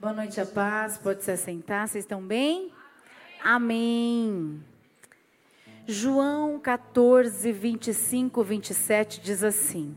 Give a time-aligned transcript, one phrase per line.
[0.00, 0.96] Boa noite, a paz.
[0.96, 1.86] Pode se assentar.
[1.86, 2.72] Vocês estão bem?
[3.44, 4.64] Amém.
[5.86, 9.94] João 14, 25, 27 diz assim: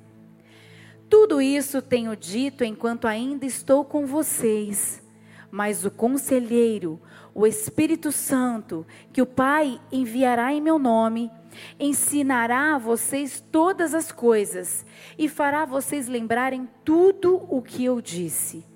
[1.10, 5.02] Tudo isso tenho dito enquanto ainda estou com vocês,
[5.50, 7.00] mas o conselheiro,
[7.34, 11.32] o Espírito Santo, que o Pai enviará em meu nome,
[11.80, 14.86] ensinará a vocês todas as coisas
[15.18, 18.73] e fará vocês lembrarem tudo o que eu disse.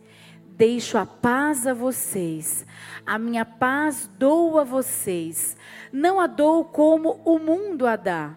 [0.57, 2.65] Deixo a paz a vocês,
[3.05, 5.55] a minha paz dou a vocês,
[5.93, 8.35] não a dou como o mundo a dá.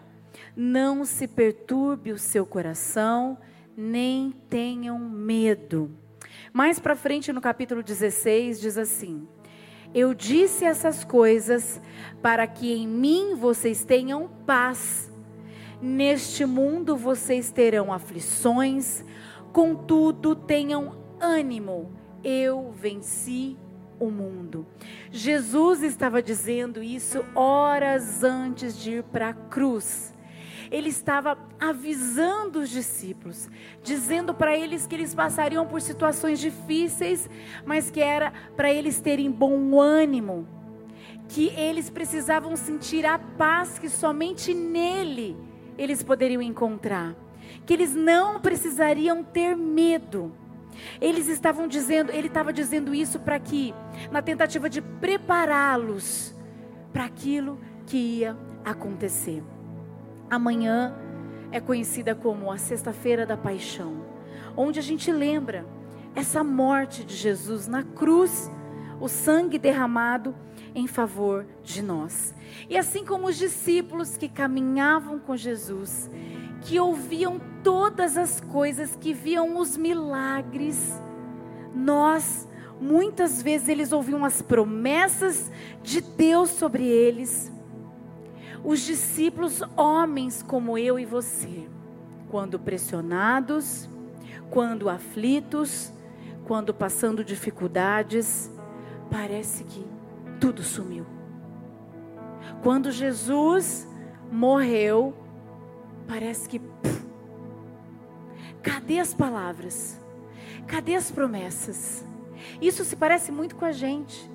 [0.55, 3.39] Não se perturbe o seu coração,
[3.75, 5.97] nem tenham medo.
[6.53, 9.27] Mais para frente no capítulo 16 diz assim:
[9.91, 11.81] Eu disse essas coisas
[12.21, 15.11] para que em mim vocês tenham paz.
[15.81, 19.03] Neste mundo vocês terão aflições,
[19.51, 23.57] contudo tenham ânimo eu venci
[23.99, 24.65] o mundo.
[25.11, 30.13] Jesus estava dizendo isso horas antes de ir para a cruz.
[30.71, 33.49] Ele estava avisando os discípulos,
[33.83, 37.29] dizendo para eles que eles passariam por situações difíceis,
[37.65, 40.47] mas que era para eles terem bom ânimo,
[41.27, 45.37] que eles precisavam sentir a paz que somente nele
[45.77, 47.15] eles poderiam encontrar,
[47.65, 50.31] que eles não precisariam ter medo
[50.99, 53.73] eles estavam dizendo, ele estava dizendo isso para que,
[54.11, 56.35] na tentativa de prepará-los
[56.91, 59.43] para aquilo que ia acontecer.
[60.29, 60.95] Amanhã
[61.51, 64.05] é conhecida como a Sexta-feira da Paixão,
[64.55, 65.65] onde a gente lembra
[66.15, 68.49] essa morte de Jesus na cruz,
[68.99, 70.35] o sangue derramado
[70.73, 72.33] em favor de nós.
[72.69, 76.09] E assim como os discípulos que caminhavam com Jesus,
[76.61, 81.01] que ouviam todas as coisas, que viam os milagres.
[81.73, 82.47] Nós,
[82.79, 85.51] muitas vezes, eles ouviam as promessas
[85.83, 87.51] de Deus sobre eles.
[88.63, 91.67] Os discípulos, homens como eu e você,
[92.29, 93.89] quando pressionados,
[94.49, 95.91] quando aflitos,
[96.45, 98.51] quando passando dificuldades,
[99.09, 99.85] parece que
[100.39, 101.05] tudo sumiu.
[102.61, 103.87] Quando Jesus
[104.31, 105.13] morreu,
[106.11, 106.59] parece que.
[108.61, 109.97] Cadê as palavras?
[110.67, 112.05] Cadê as promessas?
[112.61, 114.29] Isso se parece muito com a gente,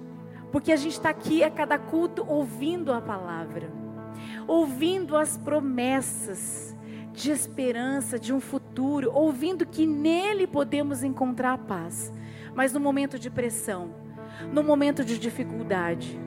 [0.51, 3.71] porque a gente está aqui a cada culto ouvindo a palavra,
[4.47, 6.75] ouvindo as promessas
[7.13, 12.11] de esperança, de um futuro, ouvindo que nele podemos encontrar paz.
[12.55, 13.91] Mas no momento de pressão,
[14.51, 16.19] no momento de dificuldade,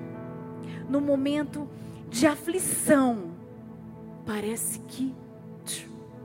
[0.88, 1.68] no momento
[2.08, 3.32] de aflição,
[4.28, 5.16] parece que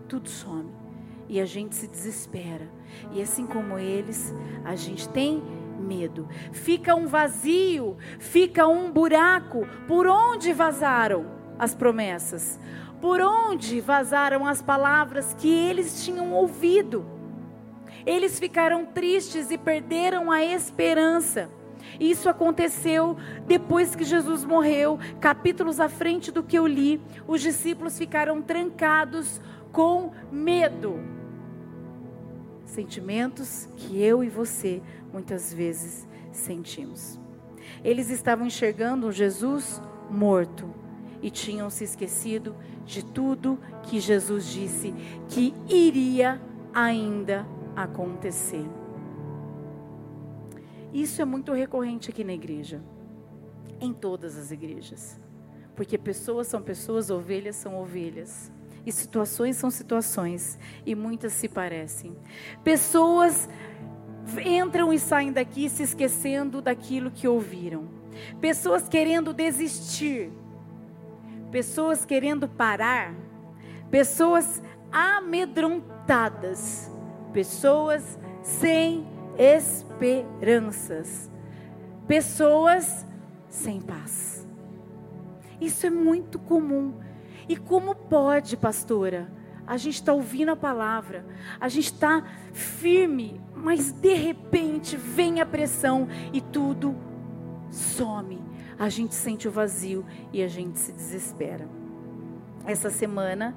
[0.04, 0.84] tudo some
[1.28, 2.69] e a gente se desespera.
[3.12, 4.34] E assim como eles,
[4.65, 5.42] a gente tem
[5.78, 6.28] medo.
[6.53, 9.66] Fica um vazio, fica um buraco.
[9.87, 11.26] Por onde vazaram
[11.59, 12.60] as promessas?
[13.00, 17.04] Por onde vazaram as palavras que eles tinham ouvido?
[18.06, 21.50] Eles ficaram tristes e perderam a esperança.
[22.00, 23.16] Isso aconteceu
[23.47, 27.00] depois que Jesus morreu, capítulos à frente do que eu li.
[27.26, 29.41] Os discípulos ficaram trancados
[29.75, 31.01] com medo.
[32.65, 34.81] Sentimentos que eu e você
[35.12, 37.21] muitas vezes sentimos.
[37.83, 40.73] Eles estavam enxergando Jesus morto
[41.21, 42.55] e tinham se esquecido
[42.87, 44.95] de tudo que Jesus disse
[45.29, 46.41] que iria
[46.73, 48.65] ainda acontecer.
[50.93, 52.81] Isso é muito recorrente aqui na igreja,
[53.81, 55.21] em todas as igrejas,
[55.75, 58.53] porque pessoas são pessoas, ovelhas são ovelhas.
[58.87, 62.17] E situações são situações, e muitas se parecem.
[62.62, 63.49] Pessoas
[64.45, 67.89] entram e saem daqui se esquecendo daquilo que ouviram.
[68.41, 70.31] Pessoas querendo desistir.
[71.50, 73.15] Pessoas querendo parar.
[73.91, 74.62] Pessoas
[74.93, 76.91] amedrontadas.
[77.33, 79.06] Pessoas sem
[79.39, 81.31] esperanças.
[82.07, 83.07] Pessoas
[83.48, 84.47] sem paz.
[85.60, 86.95] Isso é muito comum
[87.49, 89.31] e como pode, pastora?
[89.67, 91.25] A gente está ouvindo a palavra,
[91.59, 96.95] a gente está firme, mas de repente vem a pressão e tudo
[97.71, 98.43] some.
[98.79, 101.67] A gente sente o vazio e a gente se desespera.
[102.67, 103.57] Essa semana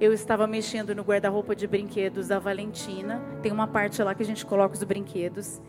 [0.00, 3.22] eu estava mexendo no guarda-roupa de brinquedos da Valentina.
[3.42, 5.60] Tem uma parte lá que a gente coloca os brinquedos.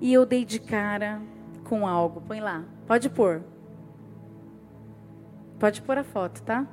[0.00, 1.20] E eu dei de cara
[1.64, 2.20] com algo.
[2.20, 2.64] Põe lá.
[2.86, 3.42] Pode pôr.
[5.58, 6.66] Pode pôr a foto, tá?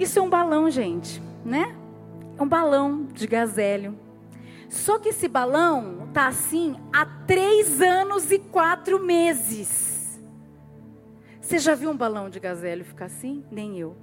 [0.00, 1.76] Isso é um balão, gente, né?
[2.38, 3.98] É um balão de gazélio.
[4.66, 10.18] Só que esse balão tá assim há três anos e quatro meses.
[11.38, 13.44] Você já viu um balão de gazélio ficar assim?
[13.50, 13.94] Nem eu.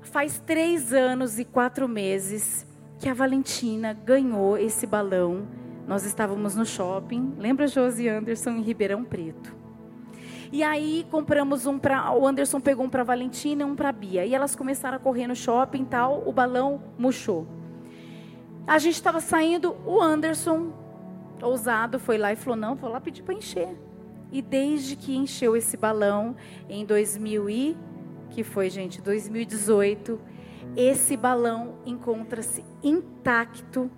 [0.00, 2.64] Faz três anos e quatro meses
[3.00, 5.48] que a Valentina ganhou esse balão.
[5.88, 9.63] Nós estávamos no shopping, lembra Josi Anderson em Ribeirão Preto.
[10.52, 14.24] E aí compramos um para o Anderson pegou um para Valentina e um para Bia.
[14.24, 17.46] E elas começaram a correr no shopping e tal, o balão murchou.
[18.66, 20.72] A gente estava saindo, o Anderson,
[21.42, 23.76] ousado, foi lá e falou: Não, vou lá pedir para encher.
[24.32, 26.34] E desde que encheu esse balão,
[26.68, 27.76] em 2000 e,
[28.30, 30.18] que foi, gente, 2018,
[30.76, 33.90] esse balão encontra-se intacto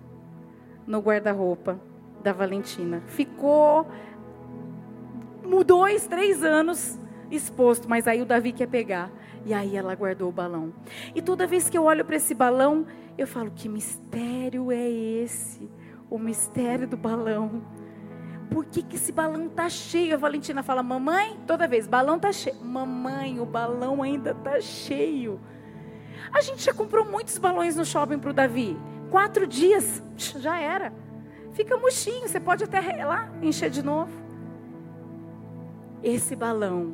[0.85, 1.79] no guarda-roupa
[2.23, 3.01] da Valentina.
[3.07, 3.87] Ficou
[5.63, 6.99] dois, três anos
[7.29, 9.11] exposto, mas aí o Davi quer pegar.
[9.45, 10.73] E aí ela guardou o balão.
[11.15, 12.85] E toda vez que eu olho para esse balão,
[13.17, 15.69] eu falo: que mistério é esse?
[16.09, 17.63] O mistério do balão.
[18.49, 20.13] Por que, que esse balão tá cheio?
[20.13, 22.63] A Valentina fala: Mamãe, toda vez, balão tá cheio.
[22.63, 25.39] Mamãe, o balão ainda tá cheio.
[26.33, 28.77] A gente já comprou muitos balões no shopping para o Davi.
[29.09, 30.93] Quatro dias, já era.
[31.53, 34.26] Fica murchinho, você pode até lá encher de novo.
[36.03, 36.93] Esse balão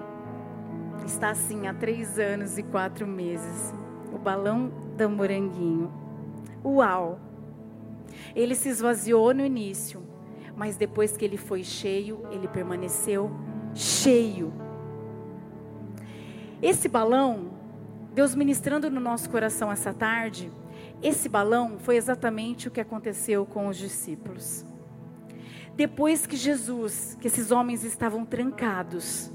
[1.05, 3.73] está assim há três anos e quatro meses.
[4.13, 5.91] O balão da Moranguinho.
[6.63, 7.19] Uau!
[8.35, 10.01] Ele se esvaziou no início,
[10.55, 13.29] mas depois que ele foi cheio, ele permaneceu
[13.75, 14.53] cheio.
[16.61, 17.51] Esse balão,
[18.13, 20.49] Deus ministrando no nosso coração essa tarde,
[21.01, 24.65] esse balão foi exatamente o que aconteceu com os discípulos.
[25.75, 29.31] Depois que Jesus, que esses homens estavam trancados,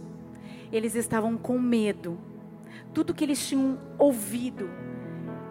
[0.72, 2.18] eles estavam com medo.
[2.94, 4.68] Tudo que eles tinham ouvido,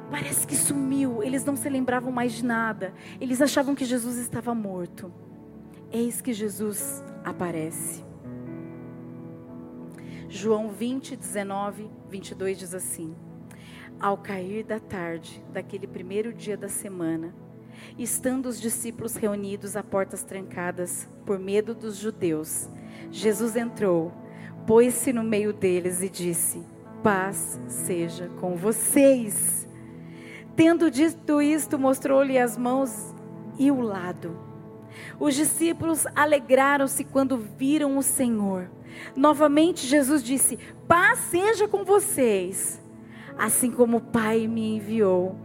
[0.10, 2.94] Parece que sumiu, eles não se lembravam mais de nada.
[3.20, 5.12] Eles achavam que Jesus estava morto.
[5.92, 8.06] Eis que Jesus aparece.
[10.30, 13.16] João 20, 19, 22 diz assim:
[14.00, 17.34] Ao cair da tarde, daquele primeiro dia da semana,
[17.98, 22.70] estando os discípulos reunidos a portas trancadas por medo dos judeus,
[23.12, 24.12] Jesus entrou,
[24.66, 26.64] pôs-se no meio deles e disse:
[27.04, 29.68] Paz seja com vocês.
[30.56, 33.14] Tendo dito isto, mostrou-lhe as mãos
[33.60, 34.38] e o lado.
[35.20, 38.70] Os discípulos alegraram-se quando viram o Senhor.
[39.16, 40.58] Novamente Jesus disse:
[40.88, 42.82] Paz seja com vocês.
[43.38, 45.36] Assim como o Pai me enviou,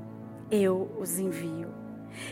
[0.51, 1.82] eu os envio.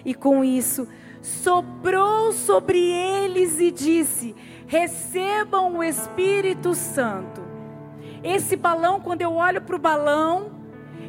[0.05, 0.87] E com isso,
[1.23, 4.35] soprou sobre eles e disse:
[4.67, 7.41] Recebam o Espírito Santo.
[8.23, 10.53] Esse balão, quando eu olho para o balão,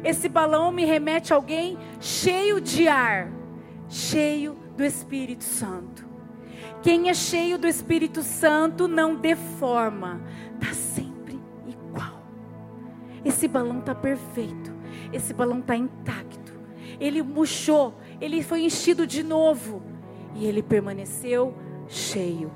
[0.02, 3.30] esse balão me remete a alguém cheio de ar,
[3.88, 6.04] cheio do Espírito Santo.
[6.82, 10.20] Quem é cheio do Espírito Santo não deforma,
[10.54, 12.24] está sempre igual.
[13.24, 14.72] Esse balão está perfeito,
[15.12, 16.52] esse balão está intacto.
[16.98, 19.82] Ele murchou, ele foi enchido de novo
[20.34, 21.54] e ele permaneceu
[21.88, 22.50] cheio.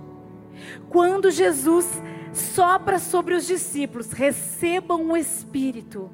[0.89, 2.03] Quando Jesus
[2.33, 6.11] sopra sobre os discípulos, recebam o Espírito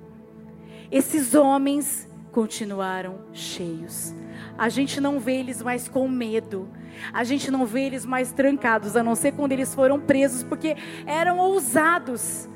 [0.92, 4.14] esses homens continuaram cheios.
[4.58, 6.68] A gente não vê eles mais com medo.
[7.14, 10.76] A gente não vê eles mais trancados, a não ser quando eles foram presos, porque
[11.06, 12.46] eram ousados.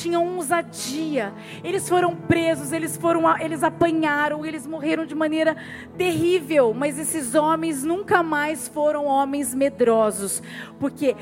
[0.00, 1.32] Tinham ousadia.
[1.64, 5.56] Eles foram presos, eles foram, eles apanharam, eles morreram de maneira
[5.96, 6.72] terrível.
[6.74, 10.42] Mas esses homens nunca mais foram homens medrosos,
[10.78, 11.16] porque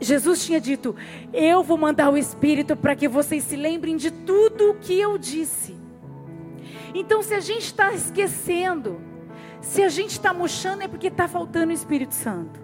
[0.00, 0.94] Jesus tinha dito:
[1.32, 5.16] Eu vou mandar o Espírito para que vocês se lembrem de tudo o que eu
[5.18, 5.76] disse.
[6.94, 9.00] Então, se a gente está esquecendo,
[9.60, 12.60] se a gente está murchando, é porque está faltando o Espírito Santo.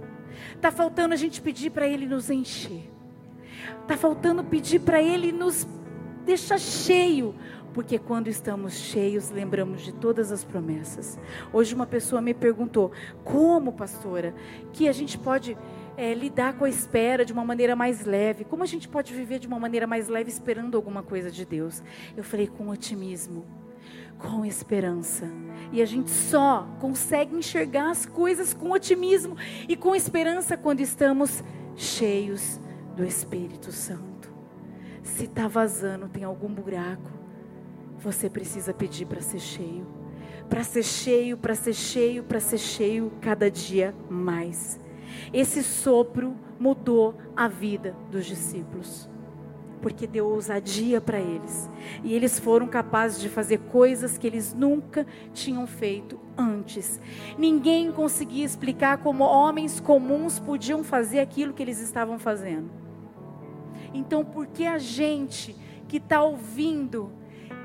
[0.54, 2.91] Está faltando a gente pedir para Ele nos encher.
[3.82, 5.66] Está faltando pedir para Ele nos
[6.24, 7.34] deixar cheio.
[7.72, 11.18] Porque quando estamos cheios, lembramos de todas as promessas.
[11.52, 12.92] Hoje uma pessoa me perguntou:
[13.24, 14.34] como, pastora,
[14.72, 15.56] que a gente pode
[15.96, 18.44] é, lidar com a espera de uma maneira mais leve?
[18.44, 21.82] Como a gente pode viver de uma maneira mais leve esperando alguma coisa de Deus?
[22.16, 23.44] Eu falei: com otimismo
[24.18, 25.28] com esperança.
[25.72, 29.36] E a gente só consegue enxergar as coisas com otimismo
[29.68, 31.42] e com esperança quando estamos
[31.74, 32.60] cheios
[32.96, 34.32] do Espírito Santo.
[35.02, 37.10] Se está vazando, tem algum buraco,
[37.98, 39.86] você precisa pedir para ser cheio.
[40.48, 44.78] Para ser cheio, para ser cheio, para ser cheio cada dia mais.
[45.32, 49.08] Esse sopro mudou a vida dos discípulos.
[49.82, 51.68] porque deu ousadia para eles.
[52.04, 57.00] E eles foram capazes de fazer coisas que eles nunca tinham feito antes.
[57.36, 62.81] Ninguém conseguia explicar como homens comuns podiam fazer aquilo que eles estavam fazendo.
[63.94, 65.56] Então, por que a gente
[65.88, 67.12] que está ouvindo,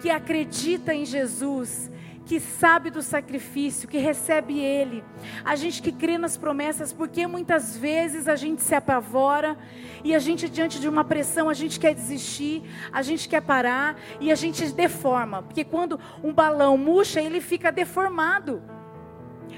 [0.01, 1.89] que acredita em Jesus,
[2.27, 5.01] que sabe do sacrifício, que recebe Ele,
[5.45, 9.57] a gente que crê nas promessas, porque muitas vezes a gente se apavora
[10.03, 13.97] e a gente, diante de uma pressão, a gente quer desistir, a gente quer parar
[14.19, 18.61] e a gente deforma, porque quando um balão murcha, ele fica deformado.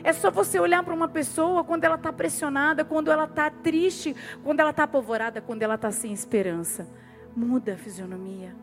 [0.03, 4.15] É só você olhar para uma pessoa quando ela está pressionada, quando ela está triste,
[4.43, 6.87] quando ela está apavorada, quando ela está sem esperança.
[7.35, 8.55] Muda a fisionomia.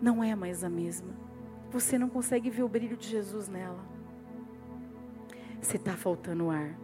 [0.00, 1.14] Não é mais a mesma.
[1.70, 3.84] Você não consegue ver o brilho de Jesus nela.
[5.60, 6.74] Você está faltando ar.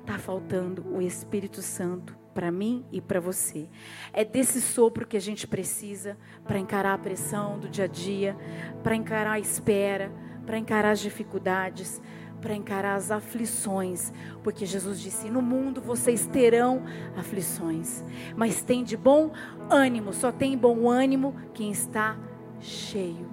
[0.00, 3.70] Está faltando o Espírito Santo para mim e para você.
[4.12, 8.36] É desse sopro que a gente precisa para encarar a pressão do dia a dia,
[8.82, 10.12] para encarar a espera,
[10.44, 12.02] para encarar as dificuldades,
[12.44, 16.82] para encarar as aflições, porque Jesus disse: No mundo vocês terão
[17.16, 18.04] aflições,
[18.36, 19.32] mas tem de bom
[19.70, 22.18] ânimo, só tem bom ânimo quem está
[22.60, 23.26] cheio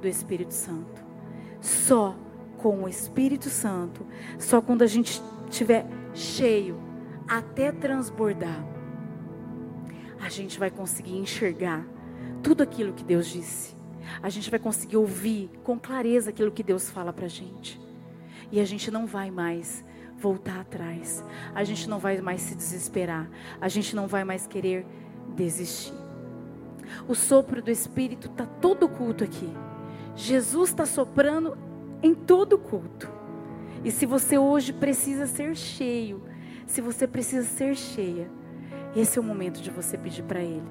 [0.00, 1.00] do Espírito Santo.
[1.60, 2.16] Só
[2.58, 4.04] com o Espírito Santo,
[4.36, 6.76] só quando a gente estiver cheio,
[7.28, 8.66] até transbordar,
[10.20, 11.86] a gente vai conseguir enxergar
[12.42, 13.76] tudo aquilo que Deus disse.
[14.20, 17.85] A gente vai conseguir ouvir com clareza aquilo que Deus fala para a gente.
[18.50, 19.84] E a gente não vai mais
[20.18, 21.24] voltar atrás.
[21.54, 23.28] A gente não vai mais se desesperar.
[23.60, 24.86] A gente não vai mais querer
[25.34, 25.92] desistir.
[27.08, 29.52] O sopro do Espírito está todo culto aqui.
[30.14, 31.56] Jesus está soprando
[32.02, 33.10] em todo culto.
[33.84, 36.22] E se você hoje precisa ser cheio,
[36.66, 38.30] se você precisa ser cheia,
[38.94, 40.66] esse é o momento de você pedir para Ele,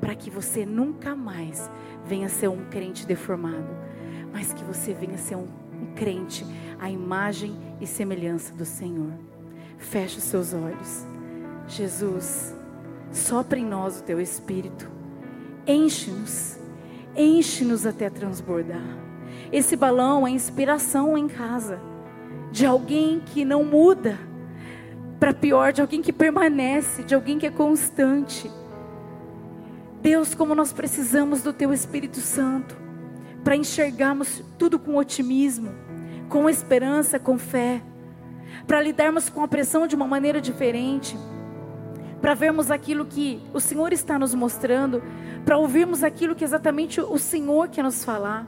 [0.00, 1.70] para que você nunca mais
[2.04, 3.68] venha ser um crente deformado,
[4.32, 5.48] mas que você venha ser um,
[5.82, 6.46] um crente
[6.78, 9.12] à imagem e semelhança do Senhor.
[9.76, 11.04] Feche os seus olhos.
[11.66, 12.54] Jesus,
[13.10, 14.88] sopra em nós o teu espírito.
[15.66, 16.58] Enche-nos.
[17.16, 18.82] Enche-nos até transbordar.
[19.50, 21.80] Esse balão é inspiração em casa
[22.50, 24.18] de alguém que não muda
[25.18, 28.50] para pior, de alguém que permanece, de alguém que é constante.
[30.00, 32.76] Deus, como nós precisamos do teu Espírito Santo
[33.42, 35.82] para enxergarmos tudo com otimismo
[36.32, 37.82] com esperança, com fé,
[38.66, 41.14] para lidarmos com a pressão de uma maneira diferente,
[42.22, 45.02] para vermos aquilo que o Senhor está nos mostrando,
[45.44, 48.46] para ouvirmos aquilo que exatamente o Senhor quer nos falar.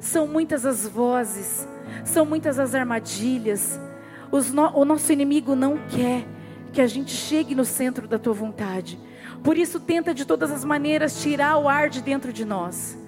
[0.00, 1.68] São muitas as vozes,
[2.04, 3.78] são muitas as armadilhas.
[4.52, 6.26] No, o nosso inimigo não quer
[6.72, 8.98] que a gente chegue no centro da tua vontade.
[9.44, 12.99] Por isso, tenta de todas as maneiras tirar o ar de dentro de nós.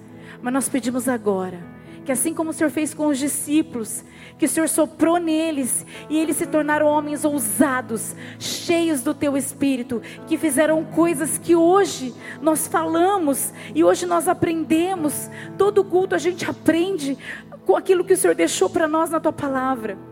[0.43, 1.73] Mas nós pedimos agora
[2.05, 4.05] que assim como o Senhor fez com os discípulos,
[4.37, 10.03] que o Senhor soprou neles e eles se tornaram homens ousados, cheios do teu espírito,
[10.27, 15.31] que fizeram coisas que hoje nós falamos e hoje nós aprendemos.
[15.57, 17.17] Todo culto a gente aprende
[17.65, 20.12] com aquilo que o Senhor deixou para nós na tua palavra.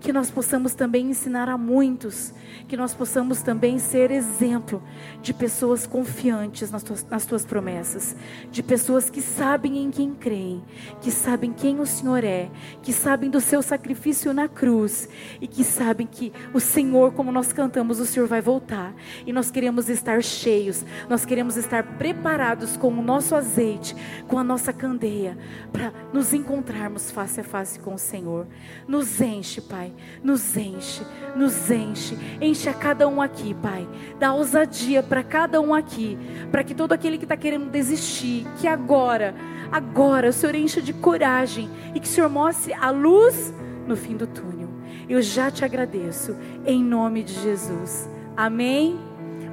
[0.00, 2.32] Que nós possamos também ensinar a muitos
[2.66, 4.82] que nós possamos também ser exemplo
[5.22, 8.16] de pessoas confiantes nas tuas, nas tuas promessas,
[8.50, 10.62] de pessoas que sabem em quem creem,
[11.00, 12.50] que sabem quem o Senhor é,
[12.82, 15.08] que sabem do seu sacrifício na cruz
[15.40, 18.94] e que sabem que o Senhor, como nós cantamos, o Senhor vai voltar
[19.26, 24.44] e nós queremos estar cheios, nós queremos estar preparados com o nosso azeite, com a
[24.44, 25.38] nossa candeia,
[25.72, 28.46] para nos encontrarmos face a face com o Senhor.
[28.86, 29.87] Nos enche, Pai,
[30.22, 31.02] nos enche,
[31.34, 33.86] nos enche, enche Enche a cada um aqui, Pai.
[34.18, 36.18] Dá ousadia para cada um aqui.
[36.50, 39.32] Para que todo aquele que está querendo desistir, que agora,
[39.70, 41.70] agora o Senhor encha de coragem.
[41.94, 43.54] E que o Senhor mostre a luz
[43.86, 44.68] no fim do túnel.
[45.08, 46.36] Eu já te agradeço.
[46.66, 48.08] Em nome de Jesus.
[48.36, 48.98] Amém.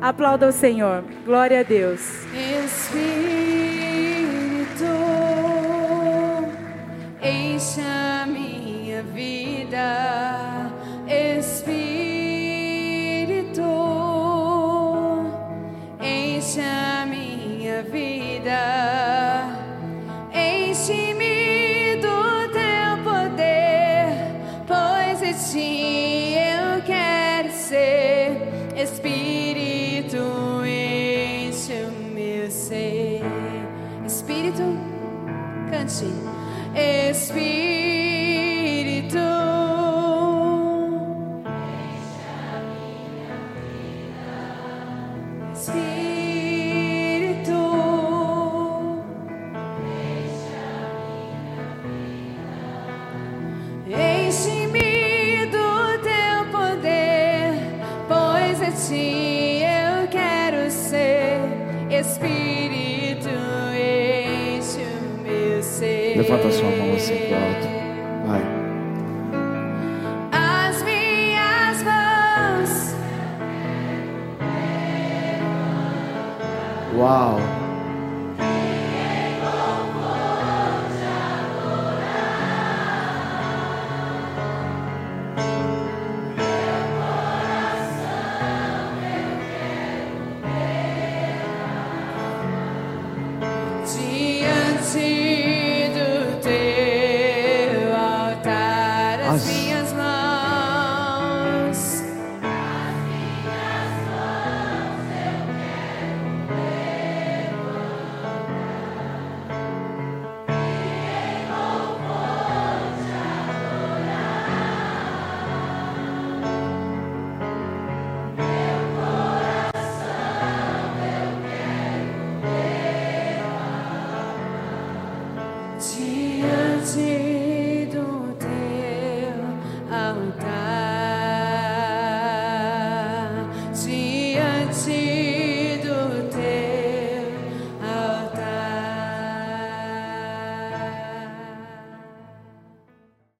[0.01, 1.03] Aplauda o Senhor.
[1.23, 2.01] Glória a Deus.
[2.65, 3.05] Espírito,
[7.21, 7.94] encha
[20.77, 24.09] Enche-me do teu poder,
[24.67, 28.41] pois assim eu quero ser.
[28.75, 30.17] Espírito,
[30.65, 33.21] enche o meu ser.
[34.05, 34.63] Espírito,
[35.71, 36.13] cante.
[37.09, 37.64] Espírito
[58.75, 61.39] ti eu quero ser.
[61.89, 63.29] Espírito
[63.73, 66.17] enche o meu ser.
[66.17, 67.67] Levanta sua mão assim pro alto.
[68.27, 68.41] Vai.
[70.31, 72.95] As minhas mãos
[76.97, 77.54] Uau.